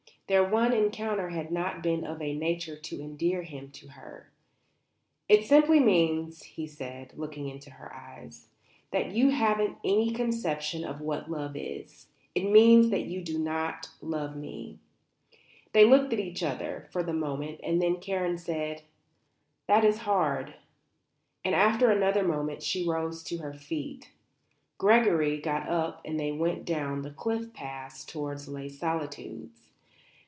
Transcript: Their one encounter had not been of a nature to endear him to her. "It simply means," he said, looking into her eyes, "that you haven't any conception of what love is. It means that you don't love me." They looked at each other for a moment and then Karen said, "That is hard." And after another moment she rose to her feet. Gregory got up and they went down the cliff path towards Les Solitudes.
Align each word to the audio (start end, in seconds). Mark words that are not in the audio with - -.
Their 0.27 0.45
one 0.47 0.71
encounter 0.71 1.31
had 1.31 1.51
not 1.51 1.83
been 1.83 2.05
of 2.05 2.21
a 2.21 2.33
nature 2.33 2.77
to 2.77 3.01
endear 3.01 3.41
him 3.43 3.69
to 3.71 3.89
her. 3.89 4.31
"It 5.27 5.43
simply 5.45 5.81
means," 5.81 6.43
he 6.43 6.67
said, 6.67 7.11
looking 7.17 7.49
into 7.49 7.71
her 7.71 7.93
eyes, 7.93 8.47
"that 8.91 9.11
you 9.11 9.31
haven't 9.31 9.79
any 9.83 10.11
conception 10.13 10.85
of 10.85 11.01
what 11.01 11.29
love 11.29 11.57
is. 11.57 12.07
It 12.33 12.49
means 12.49 12.91
that 12.91 13.07
you 13.07 13.21
don't 13.21 13.85
love 14.01 14.37
me." 14.37 14.79
They 15.73 15.83
looked 15.83 16.13
at 16.13 16.19
each 16.21 16.43
other 16.43 16.87
for 16.93 17.01
a 17.01 17.11
moment 17.11 17.59
and 17.61 17.81
then 17.81 17.97
Karen 17.97 18.37
said, 18.37 18.83
"That 19.67 19.83
is 19.83 19.97
hard." 20.07 20.53
And 21.43 21.53
after 21.53 21.91
another 21.91 22.23
moment 22.25 22.63
she 22.63 22.87
rose 22.87 23.21
to 23.23 23.39
her 23.39 23.51
feet. 23.51 24.13
Gregory 24.77 25.41
got 25.41 25.67
up 25.67 25.99
and 26.05 26.17
they 26.17 26.31
went 26.31 26.63
down 26.63 27.01
the 27.01 27.11
cliff 27.11 27.51
path 27.53 28.07
towards 28.07 28.47
Les 28.47 28.69
Solitudes. 28.69 29.67